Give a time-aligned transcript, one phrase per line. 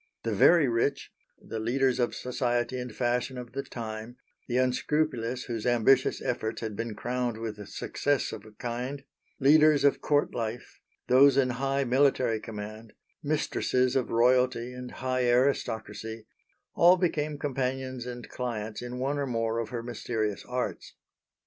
[0.23, 4.15] The very rich, the leaders of society and fashion of the time,
[4.47, 9.03] the unscrupulous whose ambitious efforts had been crowned with success of a kind,
[9.39, 16.25] leaders of Court life, those in high military command, mistresses of royalty and high aristocracy
[16.73, 20.95] all became companions and clients in one or more of her mysterious arts.